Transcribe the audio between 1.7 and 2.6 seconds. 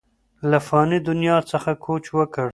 کوچ وکړ